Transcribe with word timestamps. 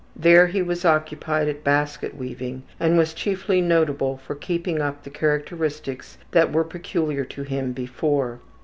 There 0.15 0.47
he 0.47 0.63
was 0.63 0.83
occupied 0.83 1.47
at 1.47 1.63
basket 1.63 2.17
weaving 2.17 2.63
and 2.79 2.97
was 2.97 3.13
chiefly 3.13 3.61
notable 3.61 4.17
for 4.17 4.33
keeping 4.33 4.81
up 4.81 5.03
the 5.03 5.11
characteristics 5.11 6.17
that 6.31 6.51
were 6.51 6.63
peculiar 6.63 7.23
to 7.25 7.43
him 7.43 7.71
before. 7.71 8.39